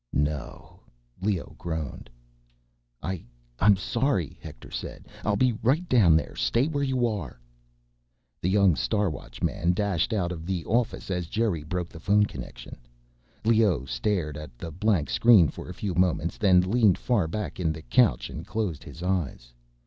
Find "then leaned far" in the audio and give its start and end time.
16.39-17.27